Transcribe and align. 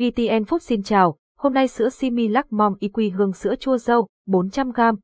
GTN 0.00 0.42
Food 0.42 0.58
xin 0.58 0.82
chào, 0.82 1.16
hôm 1.38 1.54
nay 1.54 1.68
sữa 1.68 1.88
Similac 1.88 2.52
Mom 2.52 2.74
IQ 2.80 3.16
hương 3.16 3.32
sữa 3.32 3.54
chua 3.60 3.78
dâu 3.78 4.06
400g. 4.26 4.96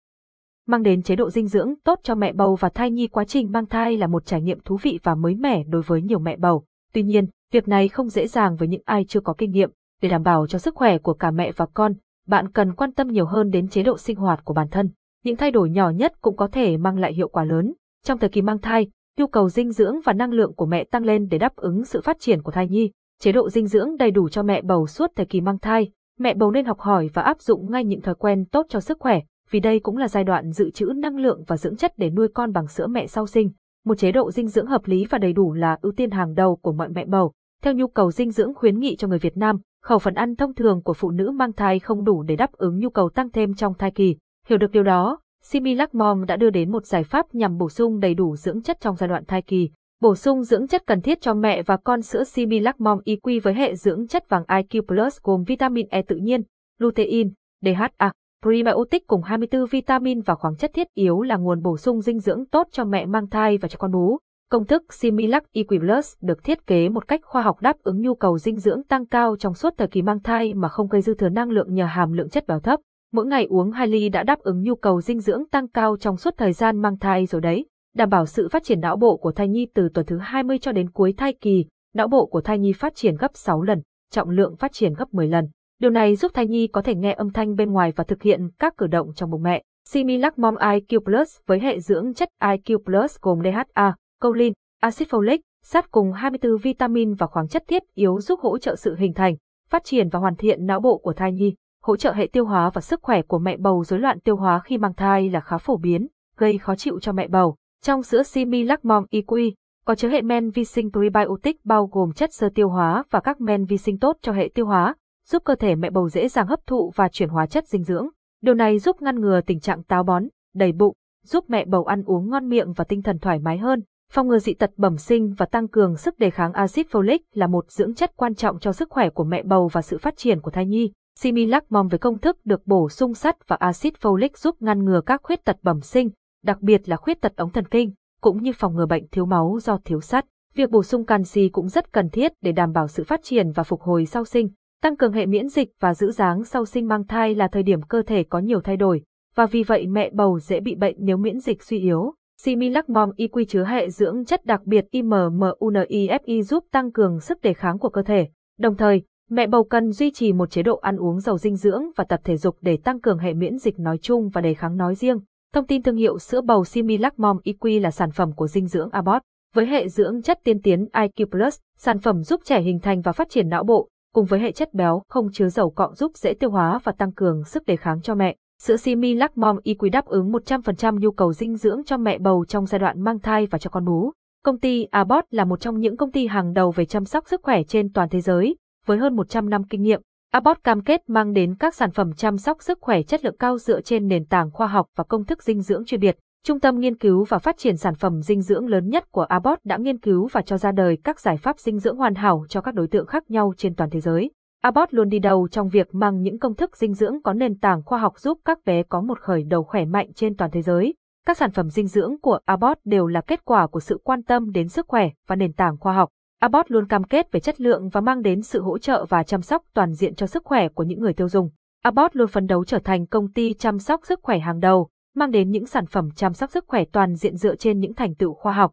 Mang 0.67 0.83
đến 0.83 1.03
chế 1.03 1.17
độ 1.17 1.30
dinh 1.30 1.46
dưỡng 1.46 1.75
tốt 1.84 2.00
cho 2.03 2.15
mẹ 2.15 2.33
bầu 2.33 2.54
và 2.54 2.69
thai 2.69 2.91
nhi 2.91 3.06
quá 3.06 3.24
trình 3.24 3.53
mang 3.53 3.67
thai 3.67 3.96
là 3.96 4.06
một 4.06 4.27
trải 4.27 4.43
nghiệm 4.43 4.61
thú 4.61 4.79
vị 4.82 4.98
và 5.03 5.14
mới 5.14 5.35
mẻ 5.35 5.64
đối 5.69 5.82
với 5.82 6.03
nhiều 6.03 6.19
mẹ 6.19 6.37
bầu. 6.37 6.64
Tuy 6.93 7.03
nhiên, 7.03 7.27
việc 7.53 7.69
này 7.69 7.88
không 7.88 8.09
dễ 8.09 8.27
dàng 8.27 8.56
với 8.56 8.69
những 8.69 8.82
ai 8.85 9.04
chưa 9.09 9.21
có 9.21 9.35
kinh 9.38 9.51
nghiệm. 9.51 9.71
Để 10.03 10.09
đảm 10.09 10.22
bảo 10.22 10.46
cho 10.46 10.59
sức 10.59 10.74
khỏe 10.74 10.99
của 10.99 11.15
cả 11.15 11.31
mẹ 11.31 11.53
và 11.57 11.67
con, 11.75 11.93
bạn 12.27 12.53
cần 12.53 12.75
quan 12.75 12.93
tâm 12.93 13.09
nhiều 13.09 13.27
hơn 13.27 13.51
đến 13.51 13.69
chế 13.69 13.83
độ 13.83 13.99
sinh 13.99 14.17
hoạt 14.17 14.45
của 14.45 14.55
bản 14.55 14.69
thân. 14.69 14.91
Những 15.25 15.37
thay 15.37 15.51
đổi 15.51 15.71
nhỏ 15.71 15.91
nhất 15.91 16.13
cũng 16.21 16.37
có 16.37 16.49
thể 16.49 16.77
mang 16.77 16.99
lại 16.99 17.15
hiệu 17.15 17.29
quả 17.29 17.45
lớn. 17.45 17.73
Trong 18.05 18.19
thời 18.19 18.31
kỳ 18.31 18.43
mang 18.43 18.59
thai, 18.59 18.91
nhu 19.19 19.27
cầu 19.27 19.49
dinh 19.49 19.73
dưỡng 19.73 20.01
và 20.05 20.13
năng 20.13 20.33
lượng 20.33 20.55
của 20.55 20.67
mẹ 20.67 20.85
tăng 20.85 21.05
lên 21.05 21.29
để 21.31 21.39
đáp 21.39 21.57
ứng 21.57 21.85
sự 21.85 22.01
phát 22.01 22.17
triển 22.21 22.43
của 22.43 22.53
thai 22.53 22.69
nhi. 22.69 22.91
Chế 23.21 23.33
độ 23.33 23.51
dinh 23.51 23.67
dưỡng 23.67 23.96
đầy 23.96 24.11
đủ 24.11 24.29
cho 24.29 24.43
mẹ 24.43 24.62
bầu 24.62 24.87
suốt 24.87 25.11
thời 25.17 25.27
kỳ 25.27 25.41
mang 25.41 25.59
thai. 25.59 25.91
Mẹ 26.19 26.35
bầu 26.35 26.51
nên 26.51 26.64
học 26.64 26.80
hỏi 26.80 27.11
và 27.14 27.23
áp 27.23 27.40
dụng 27.40 27.71
ngay 27.71 27.85
những 27.85 28.00
thói 28.00 28.14
quen 28.14 28.45
tốt 28.45 28.67
cho 28.68 28.81
sức 28.81 28.99
khỏe, 29.00 29.21
vì 29.50 29.61
đây 29.61 29.81
cũng 29.81 29.96
là 29.96 30.09
giai 30.09 30.25
đoạn 30.25 30.50
dự 30.50 30.71
trữ 30.71 30.86
năng 30.96 31.17
lượng 31.17 31.45
và 31.46 31.57
dưỡng 31.57 31.76
chất 31.76 31.93
để 31.96 32.11
nuôi 32.11 32.28
con 32.34 32.53
bằng 32.53 32.69
sữa 32.69 32.87
mẹ 32.87 33.06
sau 33.06 33.27
sinh. 33.27 33.50
Một 33.84 33.98
chế 33.98 34.12
độ 34.12 34.31
dinh 34.31 34.48
dưỡng 34.48 34.67
hợp 34.67 34.83
lý 34.84 35.06
và 35.11 35.19
đầy 35.19 35.33
đủ 35.33 35.53
là 35.53 35.78
ưu 35.83 35.92
tiên 35.92 36.11
hàng 36.11 36.34
đầu 36.34 36.56
của 36.56 36.73
mọi 36.73 36.89
mẹ 36.89 37.05
bầu. 37.05 37.33
Theo 37.62 37.75
nhu 37.75 37.87
cầu 37.87 38.11
dinh 38.11 38.31
dưỡng 38.31 38.55
khuyến 38.55 38.78
nghị 38.78 38.97
cho 38.97 39.09
người 39.09 39.19
Việt 39.19 39.37
Nam, 39.37 39.56
khẩu 39.83 39.98
phần 39.98 40.14
ăn 40.14 40.37
thông 40.37 40.55
thường 40.55 40.83
của 40.83 40.95
phụ 40.95 41.11
nữ 41.11 41.31
mang 41.31 41.53
thai 41.53 41.78
không 41.78 42.05
đủ 42.05 42.23
để 42.23 42.37
đáp 42.37 42.53
ứng 42.53 42.78
nhu 42.78 42.91
cầu 42.91 43.11
tăng 43.11 43.31
thêm 43.31 43.55
trong 43.55 43.75
thai 43.75 43.91
kỳ. 43.91 44.17
Hiểu 44.48 44.59
được 44.59 44.70
điều 44.70 44.83
đó, 44.83 45.20
Similac 45.42 45.95
Mom 45.95 46.27
đã 46.27 46.37
đưa 46.37 46.51
đến 46.51 46.73
một 46.73 46.87
giải 46.87 47.05
pháp 47.05 47.34
nhằm 47.34 47.59
bổ 47.59 47.69
sung 47.69 48.01
đầy 48.01 48.14
đủ 48.14 48.37
dưỡng 48.37 48.62
chất 48.62 48.81
trong 48.81 48.97
giai 48.97 49.09
đoạn 49.09 49.25
thai 49.25 49.42
kỳ. 49.42 49.70
Bổ 50.00 50.14
sung 50.14 50.42
dưỡng 50.42 50.67
chất 50.67 50.86
cần 50.86 51.00
thiết 51.00 51.20
cho 51.20 51.34
mẹ 51.34 51.62
và 51.62 51.77
con 51.77 52.03
sữa 52.03 52.25
Similac 52.25 52.81
Mom 52.81 52.98
EQ 53.05 53.41
với 53.42 53.55
hệ 53.55 53.75
dưỡng 53.75 54.06
chất 54.06 54.28
vàng 54.28 54.45
IQ 54.48 54.83
Plus 54.87 55.19
gồm 55.23 55.45
vitamin 55.45 55.87
E 55.91 56.03
tự 56.03 56.17
nhiên, 56.17 56.42
lutein, 56.78 57.33
DHA, 57.64 58.12
prebiotic 58.42 59.07
cùng 59.07 59.23
24 59.23 59.67
vitamin 59.67 60.20
và 60.20 60.35
khoáng 60.35 60.57
chất 60.57 60.70
thiết 60.75 60.87
yếu 60.95 61.23
là 61.23 61.37
nguồn 61.37 61.62
bổ 61.62 61.77
sung 61.77 62.01
dinh 62.01 62.19
dưỡng 62.19 62.47
tốt 62.47 62.69
cho 62.70 62.85
mẹ 62.85 63.07
mang 63.07 63.29
thai 63.29 63.59
và 63.59 63.69
cho 63.69 63.77
con 63.79 63.93
bú. 63.93 64.19
Công 64.51 64.67
thức 64.67 64.93
Similac 64.93 65.45
EQ 65.55 65.81
Plus 65.81 66.15
được 66.20 66.45
thiết 66.45 66.67
kế 66.67 66.89
một 66.89 67.09
cách 67.09 67.20
khoa 67.25 67.42
học 67.42 67.61
đáp 67.61 67.77
ứng 67.83 68.01
nhu 68.01 68.15
cầu 68.15 68.39
dinh 68.39 68.57
dưỡng 68.57 68.83
tăng 68.83 69.07
cao 69.07 69.37
trong 69.37 69.55
suốt 69.55 69.75
thời 69.79 69.89
kỳ 69.89 70.03
mang 70.03 70.23
thai 70.23 70.55
mà 70.55 70.69
không 70.69 70.89
gây 70.89 71.03
dư 71.03 71.15
thừa 71.15 71.29
năng 71.29 71.51
lượng 71.51 71.75
nhờ 71.75 71.85
hàm 71.85 72.13
lượng 72.13 72.29
chất 72.29 72.47
béo 72.47 72.61
thấp. 72.61 72.81
Mỗi 73.13 73.27
ngày 73.27 73.45
uống 73.45 73.70
2 73.70 73.87
ly 73.87 74.09
đã 74.09 74.23
đáp 74.23 74.39
ứng 74.39 74.63
nhu 74.63 74.75
cầu 74.75 75.01
dinh 75.01 75.20
dưỡng 75.20 75.48
tăng 75.48 75.69
cao 75.69 75.97
trong 75.97 76.17
suốt 76.17 76.35
thời 76.37 76.53
gian 76.53 76.83
mang 76.83 76.98
thai 76.98 77.27
rồi 77.27 77.41
đấy 77.41 77.67
đảm 77.97 78.08
bảo 78.11 78.27
sự 78.27 78.48
phát 78.48 78.64
triển 78.64 78.80
não 78.80 78.97
bộ 78.97 79.16
của 79.16 79.33
thai 79.33 79.48
nhi 79.48 79.66
từ 79.75 79.89
tuần 79.94 80.06
thứ 80.06 80.19
20 80.19 80.58
cho 80.58 80.72
đến 80.72 80.91
cuối 80.91 81.14
thai 81.16 81.33
kỳ, 81.33 81.64
não 81.94 82.08
bộ 82.08 82.27
của 82.27 82.41
thai 82.41 82.58
nhi 82.58 82.72
phát 82.72 82.94
triển 82.94 83.16
gấp 83.16 83.30
6 83.34 83.62
lần, 83.62 83.83
trọng 84.11 84.30
lượng 84.30 84.56
phát 84.56 84.72
triển 84.72 84.94
gấp 84.94 85.14
10 85.14 85.28
lần. 85.28 85.48
Điều 85.80 85.91
này 85.91 86.17
giúp 86.17 86.30
thai 86.34 86.47
nhi 86.47 86.67
có 86.67 86.83
thể 86.83 86.94
nghe 86.94 87.12
âm 87.12 87.30
thanh 87.30 87.56
bên 87.56 87.72
ngoài 87.72 87.92
và 87.97 88.05
thực 88.05 88.22
hiện 88.22 88.48
các 88.58 88.77
cử 88.77 88.86
động 88.86 89.14
trong 89.14 89.30
bụng 89.30 89.42
mẹ. 89.42 89.62
Similac 89.89 90.39
Mom 90.39 90.55
IQ 90.55 91.00
Plus 91.05 91.36
với 91.47 91.61
hệ 91.61 91.80
dưỡng 91.80 92.14
chất 92.14 92.28
IQ 92.42 92.78
Plus 92.84 93.17
gồm 93.20 93.39
DHA, 93.42 93.94
choline, 94.22 94.52
axit 94.80 95.08
folic, 95.08 95.39
sắt 95.64 95.91
cùng 95.91 96.12
24 96.12 96.56
vitamin 96.56 97.14
và 97.14 97.27
khoáng 97.27 97.48
chất 97.48 97.64
thiết 97.69 97.83
yếu 97.94 98.20
giúp 98.20 98.41
hỗ 98.41 98.58
trợ 98.58 98.77
sự 98.77 98.97
hình 98.98 99.12
thành, 99.12 99.36
phát 99.70 99.84
triển 99.84 100.08
và 100.08 100.19
hoàn 100.19 100.36
thiện 100.36 100.67
não 100.67 100.80
bộ 100.80 100.98
của 100.98 101.12
thai 101.12 101.33
nhi, 101.33 101.55
hỗ 101.83 101.97
trợ 101.97 102.12
hệ 102.12 102.28
tiêu 102.33 102.44
hóa 102.44 102.70
và 102.70 102.80
sức 102.80 103.00
khỏe 103.02 103.22
của 103.22 103.39
mẹ 103.39 103.56
bầu 103.56 103.84
rối 103.84 104.00
loạn 104.00 104.20
tiêu 104.20 104.36
hóa 104.36 104.61
khi 104.64 104.78
mang 104.78 104.94
thai 104.94 105.30
là 105.30 105.41
khá 105.41 105.58
phổ 105.58 105.77
biến, 105.77 106.06
gây 106.36 106.58
khó 106.58 106.74
chịu 106.74 107.00
cho 107.00 107.12
mẹ 107.12 107.28
bầu. 107.28 107.56
Trong 107.87 108.03
sữa 108.03 108.23
Similac 108.23 108.84
Mom 108.84 109.05
EQ 109.11 109.53
có 109.84 109.95
chứa 109.95 110.09
hệ 110.09 110.23
men 110.23 110.51
vi 110.51 110.65
sinh 110.65 110.91
prebiotic 110.92 111.65
bao 111.65 111.87
gồm 111.92 112.12
chất 112.12 112.34
sơ 112.34 112.48
tiêu 112.55 112.69
hóa 112.69 113.05
và 113.11 113.20
các 113.20 113.41
men 113.41 113.65
vi 113.65 113.77
sinh 113.77 113.98
tốt 113.98 114.17
cho 114.23 114.33
hệ 114.33 114.51
tiêu 114.55 114.67
hóa, 114.67 114.95
giúp 115.29 115.42
cơ 115.45 115.55
thể 115.55 115.75
mẹ 115.75 115.91
bầu 115.91 116.09
dễ 116.09 116.29
dàng 116.29 116.47
hấp 116.47 116.67
thụ 116.67 116.92
và 116.95 117.09
chuyển 117.09 117.29
hóa 117.29 117.47
chất 117.47 117.69
dinh 117.69 117.84
dưỡng. 117.84 118.09
Điều 118.42 118.55
này 118.55 118.79
giúp 118.79 119.03
ngăn 119.03 119.20
ngừa 119.20 119.41
tình 119.41 119.61
trạng 119.61 119.83
táo 119.83 120.03
bón, 120.03 120.25
đầy 120.55 120.73
bụng, 120.73 120.95
giúp 121.25 121.45
mẹ 121.48 121.64
bầu 121.64 121.84
ăn 121.84 122.03
uống 122.07 122.31
ngon 122.31 122.48
miệng 122.48 122.73
và 122.73 122.84
tinh 122.84 123.02
thần 123.02 123.19
thoải 123.19 123.39
mái 123.39 123.58
hơn. 123.58 123.83
Phòng 124.13 124.29
ngừa 124.29 124.39
dị 124.39 124.55
tật 124.55 124.70
bẩm 124.77 124.97
sinh 124.97 125.35
và 125.39 125.47
tăng 125.47 125.68
cường 125.68 125.97
sức 125.97 126.18
đề 126.18 126.30
kháng 126.30 126.53
axit 126.53 126.86
folic 126.91 127.18
là 127.33 127.47
một 127.47 127.70
dưỡng 127.70 127.95
chất 127.95 128.12
quan 128.16 128.34
trọng 128.34 128.58
cho 128.58 128.72
sức 128.72 128.91
khỏe 128.91 129.10
của 129.10 129.24
mẹ 129.24 129.42
bầu 129.42 129.68
và 129.72 129.82
sự 129.82 129.98
phát 129.98 130.16
triển 130.16 130.41
của 130.41 130.50
thai 130.50 130.66
nhi. 130.66 130.92
Similac 131.18 131.72
Mom 131.72 131.88
với 131.88 131.98
công 131.98 132.18
thức 132.18 132.36
được 132.44 132.66
bổ 132.66 132.88
sung 132.88 133.14
sắt 133.14 133.48
và 133.48 133.56
axit 133.56 133.94
folic 134.00 134.30
giúp 134.36 134.56
ngăn 134.60 134.84
ngừa 134.84 135.00
các 135.06 135.20
khuyết 135.22 135.44
tật 135.44 135.56
bẩm 135.62 135.80
sinh, 135.80 136.10
đặc 136.46 136.62
biệt 136.62 136.88
là 136.88 136.96
khuyết 136.96 137.20
tật 137.20 137.36
ống 137.36 137.50
thần 137.50 137.64
kinh, 137.64 137.92
cũng 138.20 138.42
như 138.42 138.52
phòng 138.52 138.74
ngừa 138.74 138.86
bệnh 138.86 139.08
thiếu 139.08 139.26
máu 139.26 139.58
do 139.62 139.78
thiếu 139.84 140.00
sắt. 140.00 140.26
Việc 140.54 140.70
bổ 140.70 140.82
sung 140.82 141.06
canxi 141.06 141.48
cũng 141.48 141.68
rất 141.68 141.92
cần 141.92 142.10
thiết 142.10 142.32
để 142.42 142.52
đảm 142.52 142.72
bảo 142.72 142.88
sự 142.88 143.04
phát 143.04 143.20
triển 143.22 143.50
và 143.50 143.62
phục 143.62 143.80
hồi 143.80 144.06
sau 144.06 144.24
sinh, 144.24 144.48
tăng 144.82 144.96
cường 144.96 145.12
hệ 145.12 145.26
miễn 145.26 145.48
dịch 145.48 145.68
và 145.80 145.94
giữ 145.94 146.10
dáng 146.10 146.44
sau 146.44 146.64
sinh 146.64 146.88
mang 146.88 147.06
thai 147.06 147.34
là 147.34 147.48
thời 147.48 147.62
điểm 147.62 147.82
cơ 147.82 148.02
thể 148.02 148.22
có 148.22 148.38
nhiều 148.38 148.60
thay 148.60 148.76
đổi, 148.76 149.02
và 149.34 149.46
vì 149.46 149.62
vậy 149.62 149.86
mẹ 149.86 150.10
bầu 150.10 150.38
dễ 150.38 150.60
bị 150.60 150.74
bệnh 150.74 150.96
nếu 150.98 151.16
miễn 151.16 151.40
dịch 151.40 151.62
suy 151.62 151.78
yếu. 151.78 152.14
Similac 152.42 152.88
Mom 152.88 153.10
IQ 153.10 153.44
chứa 153.48 153.64
hệ 153.64 153.90
dưỡng 153.90 154.24
chất 154.24 154.44
đặc 154.44 154.64
biệt 154.64 154.84
IMMUNIFI 154.92 156.42
giúp 156.42 156.64
tăng 156.72 156.92
cường 156.92 157.20
sức 157.20 157.40
đề 157.42 157.52
kháng 157.52 157.78
của 157.78 157.88
cơ 157.88 158.02
thể. 158.02 158.28
Đồng 158.58 158.76
thời, 158.76 159.02
mẹ 159.30 159.46
bầu 159.46 159.64
cần 159.64 159.92
duy 159.92 160.10
trì 160.10 160.32
một 160.32 160.50
chế 160.50 160.62
độ 160.62 160.76
ăn 160.76 160.96
uống 160.96 161.20
giàu 161.20 161.38
dinh 161.38 161.56
dưỡng 161.56 161.82
và 161.96 162.04
tập 162.04 162.20
thể 162.24 162.36
dục 162.36 162.56
để 162.60 162.78
tăng 162.84 163.00
cường 163.00 163.18
hệ 163.18 163.34
miễn 163.34 163.58
dịch 163.58 163.78
nói 163.78 163.98
chung 163.98 164.28
và 164.28 164.40
đề 164.40 164.54
kháng 164.54 164.76
nói 164.76 164.94
riêng. 164.94 165.18
Thông 165.56 165.66
tin 165.66 165.82
thương 165.82 165.96
hiệu 165.96 166.18
sữa 166.18 166.40
bầu 166.40 166.64
Similac 166.64 167.18
Mom 167.18 167.36
EQ 167.44 167.80
là 167.80 167.90
sản 167.90 168.10
phẩm 168.10 168.32
của 168.32 168.46
dinh 168.46 168.66
dưỡng 168.66 168.90
Abbott. 168.90 169.22
Với 169.54 169.66
hệ 169.66 169.88
dưỡng 169.88 170.22
chất 170.22 170.38
tiên 170.44 170.62
tiến 170.62 170.86
IQ 170.92 171.26
Plus, 171.30 171.58
sản 171.78 171.98
phẩm 171.98 172.22
giúp 172.22 172.40
trẻ 172.44 172.60
hình 172.60 172.78
thành 172.80 173.00
và 173.00 173.12
phát 173.12 173.30
triển 173.30 173.48
não 173.48 173.64
bộ, 173.64 173.88
cùng 174.14 174.24
với 174.24 174.40
hệ 174.40 174.52
chất 174.52 174.74
béo 174.74 175.02
không 175.08 175.28
chứa 175.32 175.48
dầu 175.48 175.70
cọ 175.70 175.92
giúp 175.94 176.12
dễ 176.16 176.34
tiêu 176.34 176.50
hóa 176.50 176.80
và 176.84 176.92
tăng 176.92 177.12
cường 177.12 177.44
sức 177.44 177.66
đề 177.66 177.76
kháng 177.76 178.02
cho 178.02 178.14
mẹ. 178.14 178.36
Sữa 178.62 178.76
Similac 178.76 179.38
Mom 179.38 179.56
EQ 179.64 179.90
đáp 179.90 180.06
ứng 180.06 180.32
100% 180.32 180.98
nhu 180.98 181.10
cầu 181.10 181.32
dinh 181.32 181.56
dưỡng 181.56 181.84
cho 181.84 181.96
mẹ 181.96 182.18
bầu 182.18 182.44
trong 182.48 182.66
giai 182.66 182.78
đoạn 182.78 183.00
mang 183.02 183.18
thai 183.18 183.46
và 183.46 183.58
cho 183.58 183.70
con 183.70 183.84
bú. 183.84 184.12
Công 184.44 184.58
ty 184.58 184.84
Abbott 184.84 185.26
là 185.30 185.44
một 185.44 185.60
trong 185.60 185.80
những 185.80 185.96
công 185.96 186.12
ty 186.12 186.26
hàng 186.26 186.52
đầu 186.52 186.70
về 186.70 186.84
chăm 186.84 187.04
sóc 187.04 187.28
sức 187.28 187.40
khỏe 187.42 187.62
trên 187.62 187.92
toàn 187.92 188.08
thế 188.08 188.20
giới, 188.20 188.56
với 188.86 188.98
hơn 188.98 189.16
100 189.16 189.50
năm 189.50 189.64
kinh 189.64 189.82
nghiệm. 189.82 190.00
Abbott 190.36 190.64
cam 190.64 190.80
kết 190.82 191.10
mang 191.10 191.32
đến 191.32 191.54
các 191.54 191.74
sản 191.74 191.91
phẩm 191.91 192.12
chăm 192.12 192.36
sóc 192.36 192.62
sức 192.62 192.78
khỏe 192.80 193.02
chất 193.02 193.24
lượng 193.24 193.36
cao 193.38 193.58
dựa 193.58 193.80
trên 193.80 194.08
nền 194.08 194.24
tảng 194.24 194.50
khoa 194.50 194.66
học 194.66 194.86
và 194.97 195.04
công 195.04 195.24
thức 195.24 195.42
dinh 195.42 195.60
dưỡng 195.60 195.84
chuyên 195.84 196.00
biệt. 196.00 196.19
Trung 196.44 196.60
tâm 196.60 196.80
nghiên 196.80 196.98
cứu 196.98 197.24
và 197.24 197.38
phát 197.38 197.58
triển 197.58 197.76
sản 197.76 197.94
phẩm 197.94 198.22
dinh 198.22 198.42
dưỡng 198.42 198.66
lớn 198.66 198.88
nhất 198.88 199.12
của 199.12 199.22
Abbott 199.22 199.64
đã 199.64 199.76
nghiên 199.76 199.98
cứu 199.98 200.28
và 200.32 200.42
cho 200.42 200.58
ra 200.58 200.72
đời 200.72 200.98
các 201.04 201.20
giải 201.20 201.36
pháp 201.36 201.58
dinh 201.58 201.78
dưỡng 201.78 201.97
hoàn 201.97 202.14
hảo 202.14 202.44
cho 202.48 202.60
các 202.60 202.74
đối 202.74 202.88
tượng 202.88 203.06
khác 203.06 203.30
nhau 203.30 203.52
trên 203.56 203.74
toàn 203.74 203.91
thế 203.91 204.00
giới. 204.00 204.30
Abbott 204.62 204.94
luôn 204.94 205.08
đi 205.08 205.19
đầu 205.19 205.48
trong 205.48 205.69
việc 205.69 205.94
mang 205.94 206.22
những 206.22 206.38
công 206.38 206.54
thức 206.54 206.76
dinh 206.76 206.94
dưỡng 206.94 207.22
có 207.22 207.32
nền 207.32 207.58
tảng 207.58 207.82
khoa 207.82 207.98
học 207.98 208.18
giúp 208.18 208.38
các 208.44 208.58
bé 208.64 208.82
có 208.82 209.00
một 209.00 209.20
khởi 209.20 209.44
đầu 209.44 209.62
khỏe 209.62 209.84
mạnh 209.84 210.12
trên 210.14 210.36
toàn 210.36 210.50
thế 210.50 210.62
giới. 210.62 210.94
Các 211.26 211.36
sản 211.36 211.50
phẩm 211.50 211.70
dinh 211.70 211.86
dưỡng 211.86 212.20
của 212.22 212.38
Abbott 212.44 212.80
đều 212.84 213.06
là 213.06 213.20
kết 213.20 213.44
quả 213.44 213.66
của 213.66 213.80
sự 213.80 214.00
quan 214.04 214.22
tâm 214.22 214.53
đến 214.53 214.68
sức 214.68 214.86
khỏe 214.88 215.10
và 215.26 215.36
nền 215.36 215.53
tảng 215.53 215.76
khoa 215.76 215.92
học. 215.92 216.08
Abbott 216.38 216.70
luôn 216.70 216.88
cam 216.88 217.04
kết 217.04 217.32
về 217.32 217.41
chất 217.41 217.60
lượng 217.60 217.88
và 217.88 218.00
mang 218.00 218.22
đến 218.22 218.42
sự 218.42 218.62
hỗ 218.62 218.78
trợ 218.78 219.06
và 219.08 219.22
chăm 219.22 219.42
sóc 219.42 219.64
toàn 219.74 219.94
diện 219.94 220.14
cho 220.14 220.26
sức 220.26 220.44
khỏe 220.44 220.69
của 220.69 220.82
những 220.82 221.00
người 221.00 221.12
tiêu 221.12 221.28
dùng. 221.28 221.50
Abbott 221.82 222.16
luôn 222.16 222.28
phấn 222.28 222.47
đấu 222.47 222.64
trở 222.64 222.78
thành 222.78 223.06
công 223.06 223.32
ty 223.32 223.54
chăm 223.54 223.78
sóc 223.78 224.00
sức 224.06 224.20
khỏe 224.22 224.38
hàng 224.38 224.60
đầu, 224.60 224.88
mang 225.14 225.30
đến 225.30 225.50
những 225.50 225.66
sản 225.66 225.86
phẩm 225.86 226.10
chăm 226.16 226.34
sóc 226.34 226.50
sức 226.50 226.64
khỏe 226.69 226.84
toàn 226.92 227.14
diện 227.14 227.36
dựa 227.36 227.56
trên 227.56 227.80
những 227.80 227.94
thành 227.94 228.14
tựu 228.14 228.34
khoa 228.34 228.52
học. 228.52 228.72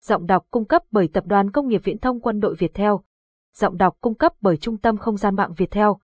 Giọng 0.00 0.26
đọc 0.26 0.46
cung 0.50 0.64
cấp 0.64 0.82
bởi 0.90 1.08
Tập 1.08 1.26
đoàn 1.26 1.50
Công 1.50 1.68
nghiệp 1.68 1.80
Viễn 1.84 1.98
thông 1.98 2.20
Quân 2.20 2.40
đội 2.40 2.54
Việt 2.54 2.74
Theo. 2.74 3.04
Giọng 3.56 3.76
đọc 3.76 3.96
cung 4.00 4.14
cấp 4.14 4.32
bởi 4.40 4.56
Trung 4.56 4.78
tâm 4.78 4.96
Không 4.96 5.16
gian 5.16 5.36
mạng 5.36 5.52
Việt 5.56 5.70
Theo. 5.70 5.98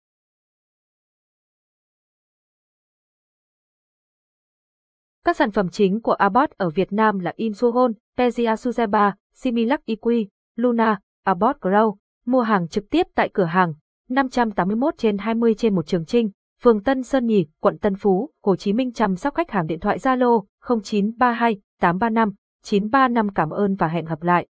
Các 5.29 5.37
sản 5.37 5.51
phẩm 5.51 5.69
chính 5.69 6.01
của 6.01 6.13
Abbott 6.13 6.51
ở 6.51 6.71
Việt 6.71 6.93
Nam 6.93 7.19
là 7.19 7.33
Insuhon, 7.37 7.93
Pezia 8.19 8.55
Suzeba, 8.55 9.13
Similac 9.35 9.81
EQ, 9.87 10.27
Luna, 10.57 10.99
Abbott 11.25 11.61
Grow. 11.61 11.95
Mua 12.27 12.41
hàng 12.41 12.69
trực 12.69 12.91
tiếp 12.91 13.07
tại 13.15 13.31
cửa 13.33 13.45
hàng 13.45 13.73
581 14.09 14.95
trên 14.99 15.19
20 15.19 15.55
trên 15.55 15.75
một 15.75 15.87
Trường 15.87 16.05
Trinh, 16.05 16.31
phường 16.63 16.83
Tân 16.83 17.03
Sơn 17.03 17.27
Nhì, 17.27 17.47
quận 17.61 17.79
Tân 17.79 17.95
Phú, 17.95 18.31
Hồ 18.45 18.57
Chí 18.57 18.73
Minh 18.73 18.93
chăm 18.93 19.17
sóc 19.17 19.35
khách 19.35 19.51
hàng 19.51 19.67
điện 19.67 19.81
thoại 19.81 19.99
Zalo 19.99 20.45
0932 20.83 21.61
835 21.81 22.33
935 22.65 23.29
cảm 23.35 23.51
ơn 23.51 23.75
và 23.75 23.89
hẹn 23.89 24.05
gặp 24.05 24.23
lại. 24.23 24.47